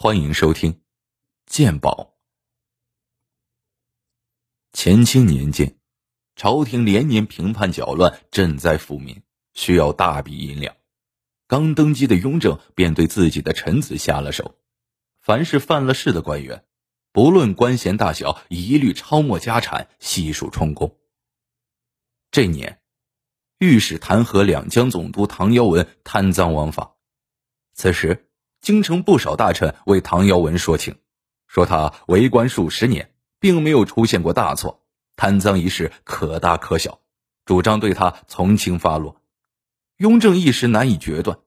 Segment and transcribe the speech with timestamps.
[0.00, 0.74] 欢迎收听
[1.44, 2.14] 《鉴宝》。
[4.72, 5.76] 乾清年间，
[6.36, 9.24] 朝廷连年平叛搅乱，赈灾富民，
[9.54, 10.76] 需要大笔银两。
[11.48, 14.54] 刚登基的雍正便对自己的臣子下了手，
[15.20, 16.64] 凡是犯了事的官员，
[17.10, 20.96] 不论官衔大小，一律抄没家产，悉数充公。
[22.30, 22.80] 这年，
[23.58, 26.94] 御史弹劾两江总督唐尧文贪赃枉法，
[27.74, 28.26] 此时。
[28.60, 30.96] 京城不少大臣为唐尧文说情，
[31.46, 34.84] 说他为官数十年，并没有出现过大错，
[35.16, 37.00] 贪赃一事可大可小，
[37.44, 39.22] 主张对他从轻发落。
[39.96, 41.38] 雍正一时难以决断，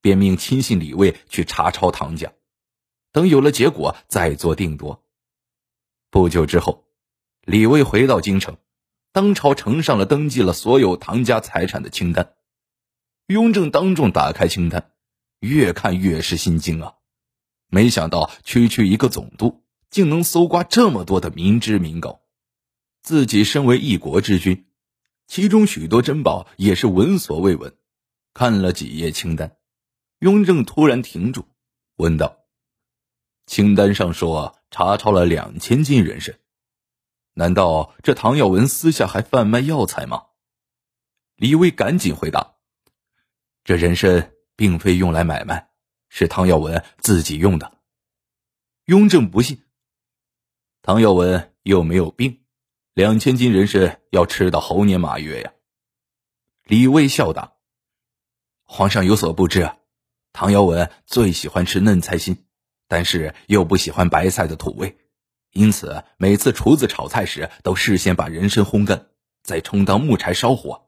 [0.00, 2.32] 便命亲信李卫去查抄唐家，
[3.12, 5.02] 等有了结果再做定夺。
[6.10, 6.84] 不久之后，
[7.42, 8.56] 李卫回到京城，
[9.12, 12.34] 当朝呈上了登记了所有唐家财产的清单。
[13.28, 14.90] 雍正当众打开清单。
[15.40, 16.94] 越看越是心惊啊！
[17.68, 22.22] 没想到区区一个总督，竟能搜刮这么多的民脂民膏。
[23.02, 24.66] 自己身为一国之君，
[25.26, 27.76] 其中许多珍宝也是闻所未闻。
[28.34, 29.56] 看了几页清单，
[30.20, 31.48] 雍正突然停住，
[31.96, 32.38] 问道
[33.46, 36.38] ：“清单上说查抄了两千斤人参，
[37.34, 40.24] 难道这唐耀文私下还贩卖药材吗？”
[41.36, 42.54] 李威赶紧回答
[43.64, 45.68] ：“这人参。”并非用来买卖，
[46.08, 47.72] 是唐耀文自己用的。
[48.86, 49.62] 雍正不信，
[50.82, 52.40] 唐耀文又没有病，
[52.94, 55.52] 两千斤人参要吃到猴年马月呀。
[56.64, 57.58] 李卫笑道
[58.64, 59.70] ：“皇上有所不知，
[60.32, 62.46] 唐尧文最喜欢吃嫩菜心，
[62.88, 64.96] 但是又不喜欢白菜的土味，
[65.52, 69.08] 因此每次厨子炒菜时，都事先把人参烘干，
[69.42, 70.85] 再充当木柴烧火。”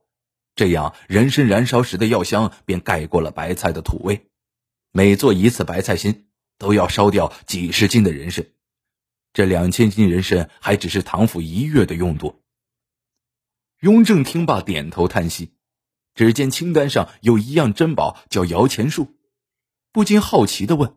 [0.58, 4.28] 这样，人参燃烧时的药香便盖过了白菜的土味。
[4.90, 6.26] 每做一次白菜心，
[6.58, 8.44] 都要烧掉几十斤的人参。
[9.32, 12.42] 这两千斤人参还只是唐府一月的用度。
[13.82, 15.52] 雍正听罢，点头叹息。
[16.16, 19.14] 只见清单上有一样珍宝，叫摇钱树，
[19.92, 20.96] 不禁好奇的问：“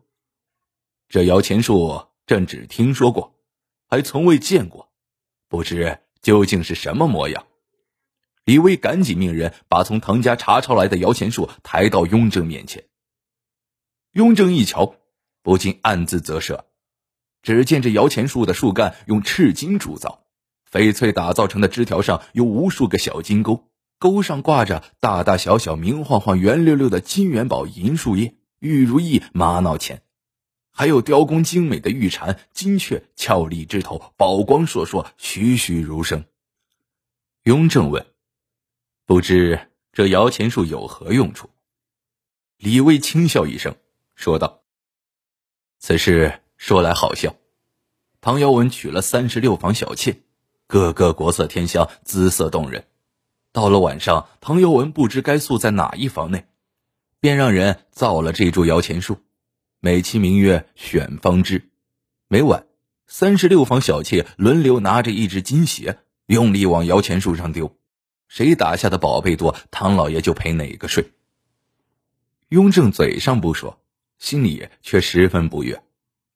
[1.08, 3.38] 这摇钱树，朕只听说过，
[3.86, 4.90] 还从未见过，
[5.46, 7.46] 不知究竟是什么模样？”
[8.44, 12.84] 李威赶紧命人把从唐家查抄来的摇钱树抬到雍正面前。
[14.12, 14.96] 雍正一瞧，
[15.42, 16.66] 不禁暗自啧舌。
[17.42, 20.24] 只见这摇钱树的树干用赤金铸造，
[20.70, 30.02] 翡翠打造成的枝条上有无数个小金钩，钩上挂着大大小小、明晃晃、圆溜溜的金元宝、银树叶、玉如意、玛瑙钱，
[30.72, 36.24] 还有雕工精美的玉蝉、金雀、俏丽枝头，宝光烁烁，栩栩如生。
[37.44, 38.11] 雍正问。
[39.12, 41.50] 不知这摇钱树有何用处？
[42.56, 43.76] 李卫轻笑一声，
[44.14, 44.62] 说道
[45.78, 47.36] ：“此事说来好笑。
[48.22, 50.22] 唐尧文娶了三十六房小妾，
[50.66, 52.86] 个个国色天香，姿色动人。
[53.52, 56.46] 到了晚上，唐尧文不知该宿在哪一房内，
[57.20, 59.18] 便让人造了这株摇钱树，
[59.80, 61.68] 美其名曰选芳枝。
[62.28, 62.66] 每晚，
[63.06, 67.76] 三十六房小妾轮流拿着一只金鞋，用力往摇钱树上丢。”
[68.32, 71.12] 谁打下的宝贝多，唐老爷就陪哪个睡。
[72.48, 73.78] 雍正嘴上不说，
[74.16, 75.84] 心里却十分不悦，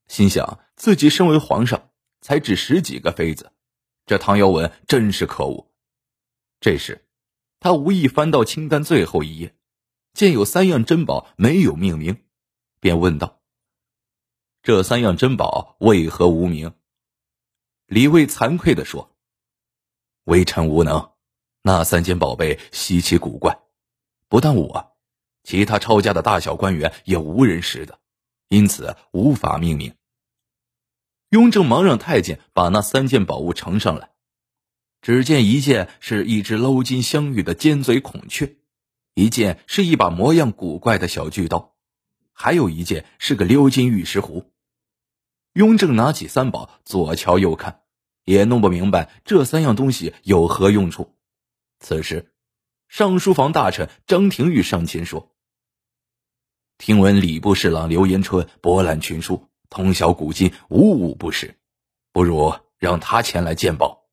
[0.07, 1.89] 心想自己身为皇上，
[2.21, 3.51] 才只十几个妃子，
[4.05, 5.71] 这唐尧文真是可恶。
[6.61, 7.07] 这时，
[7.61, 9.57] 他无意翻到清单最后一页，
[10.13, 12.23] 见有三样珍宝没有命名，
[12.78, 13.41] 便问道
[14.63, 16.75] ：“这三样珍宝为何无名？”
[17.89, 19.17] 李卫惭愧的说
[20.25, 21.13] ：“微臣无能。”
[21.66, 23.59] 那三件宝贝稀奇古怪，
[24.28, 24.93] 不但我，
[25.43, 27.99] 其他抄家的大小官员也无人识得，
[28.47, 29.93] 因此无法命名。
[31.31, 34.10] 雍正忙让太监把那三件宝物呈上来。
[35.03, 38.59] 只见一件是一只镂金镶玉的尖嘴孔雀，
[39.15, 41.75] 一件是一把模样古怪的小巨刀，
[42.33, 44.53] 还有一件是个鎏金玉石壶。
[45.54, 47.80] 雍正拿起三宝，左瞧右看，
[48.24, 51.16] 也弄不明白这三样东西有何用处。
[51.78, 52.33] 此时，
[52.89, 55.37] 上书房大臣张廷玉上前说
[56.78, 61.59] ：“听闻礼部侍郎刘延春博览群书，通晓古今，无五不识，
[62.13, 64.09] 不如让他前来鉴宝。”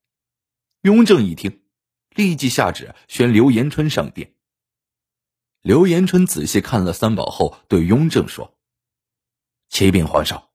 [0.81, 1.63] 雍正一听，
[2.09, 4.35] 立即下旨宣刘延春上殿。
[5.61, 8.57] 刘延春仔细看了三宝后，对雍正说
[9.69, 10.49] ：“启禀皇上，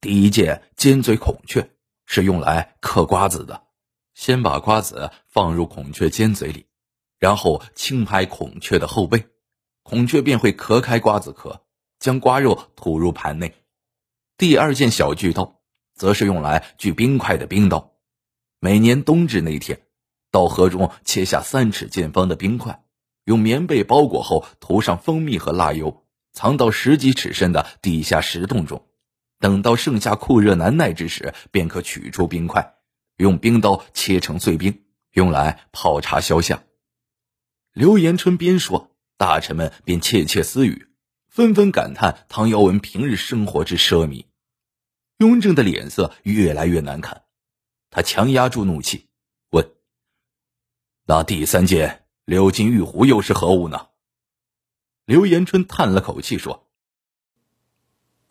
[0.00, 3.65] 第一件尖嘴孔雀是用来嗑瓜子的。”
[4.16, 6.64] 先把瓜子放入孔雀尖嘴里，
[7.18, 9.26] 然后轻拍孔雀的后背，
[9.82, 11.66] 孔雀便会壳开瓜子壳，
[11.98, 13.54] 将瓜肉吐入盘内。
[14.38, 15.60] 第二件小锯刀，
[15.94, 17.92] 则是用来锯冰块的冰刀。
[18.58, 19.82] 每年冬至那天，
[20.30, 22.84] 到河中切下三尺见方的冰块，
[23.24, 28.86] 用棉被包裹后，涂上蜂蜜和蜡油，藏到十几尺深的地下石洞中。
[29.38, 32.75] 等到盛夏酷热难耐之时，便可取出冰块，
[33.16, 36.64] 用冰刀切成碎冰，用来泡茶消夏。
[37.72, 40.88] 刘延春边说，大臣们便窃窃私语。
[41.28, 44.24] 纷纷感叹唐尧文平日生活之奢靡，
[45.18, 47.24] 雍正的脸色越来越难看，
[47.90, 49.08] 他强压住怒气，
[49.50, 49.72] 问
[51.04, 53.88] ：“那第三件鎏金玉壶又是何物呢？”
[55.04, 56.66] 刘延春叹了口气说：“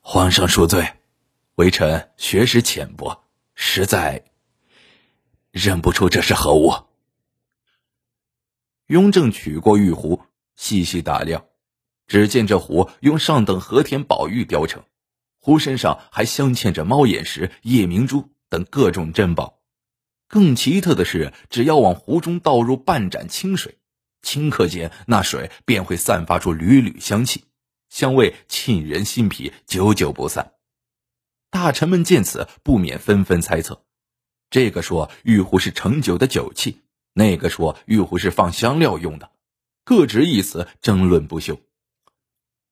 [0.01, 0.93] 皇上恕罪，
[1.53, 3.23] 微臣学识浅薄，
[3.53, 4.25] 实在
[5.55, 6.73] 认不出这是何物。”
[8.87, 10.21] 雍正取过玉壶，
[10.55, 11.45] 细细打量。
[12.07, 14.83] 只见这壶用上等和田宝玉雕成，
[15.39, 19.61] 壶身上还镶嵌着猫眼石、夜明珠等各种珍宝。
[20.27, 23.77] 更奇特的是，只要往壶中倒入半盏清水，
[24.21, 27.45] 顷刻间那水便会散发出缕缕香气，
[27.89, 30.51] 香味沁人心脾，久久不散。
[31.49, 33.84] 大臣们见此，不免纷纷猜测：
[34.55, 36.81] 这个说玉壶是盛酒的酒器，
[37.11, 39.29] 那个说玉壶是放香料用的，
[39.83, 41.59] 各执一词，争论不休。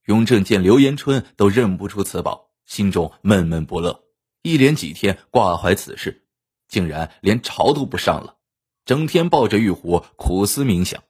[0.06, 4.06] 雍正见刘延春都认不出此宝，心中闷闷不乐，
[4.44, 6.26] 一连几天挂怀此事，
[6.70, 8.38] 竟然连朝都不上了，
[8.86, 11.04] 整天抱着玉壶苦思冥想。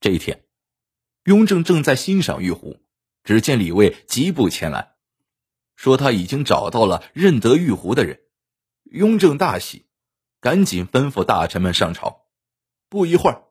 [0.00, 0.46] 这一天，
[1.24, 2.80] 雍正正在欣赏玉壶，
[3.22, 4.94] 只见李卫疾步前来，
[5.76, 8.20] 说他已经找到了认得玉壶的人。
[8.94, 9.86] 雍正大喜，
[10.40, 12.28] 赶紧吩咐大臣们上朝。
[12.88, 13.42] 不一会儿，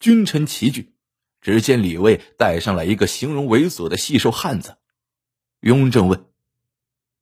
[0.00, 0.96] 君臣齐聚。
[1.40, 4.76] 只见李卫带上来一个形容猥琐的细瘦汉子。
[5.60, 6.26] 雍正问：“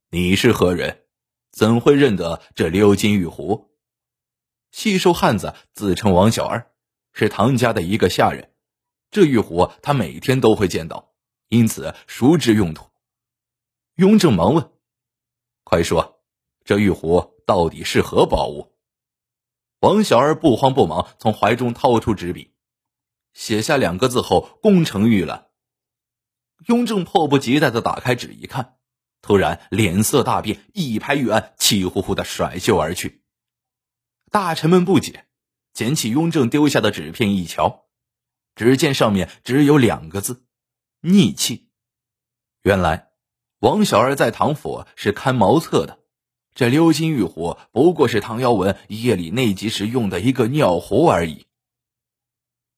[0.08, 1.04] 你是何人？
[1.52, 3.76] 怎会认得这鎏金玉壶？”
[4.72, 6.70] 细瘦汉子自称王小二，
[7.12, 8.54] 是唐家的一个下人。
[9.10, 11.12] 这玉壶他每天都会见到，
[11.48, 12.86] 因此熟知用途。
[13.96, 14.70] 雍正忙问
[15.62, 16.22] ：“快说，
[16.64, 18.74] 这玉壶到底是何宝物？”
[19.80, 22.52] 王小二不慌不忙从怀中掏出纸笔。
[23.32, 25.50] 写下两个字后，功成玉了。
[26.66, 28.78] 雍正迫不及待的打开纸一看，
[29.20, 33.22] 突然脸色大变，一拍玉案，气呼呼的甩袖而去。
[34.30, 35.26] 大臣们不解，
[35.74, 37.84] 捡起雍正丢下的纸片一瞧，
[38.54, 40.46] 只见上面只有两个字：
[41.00, 41.68] 逆气。
[42.62, 43.10] 原来，
[43.58, 46.00] 王小二在唐府是看茅厕的，
[46.56, 51.46] 这鎏金玉壶不过是唐尧文夜里内急时用的一个尿壶而已。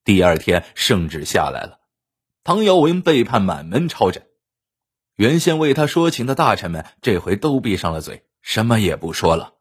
[0.02, 1.78] 第二天圣旨下来了，
[2.42, 4.24] 唐尧文被判满门抄斩。
[5.14, 9.54] 原先为他说情的大臣们这回都闭上了嘴，什么也不说了。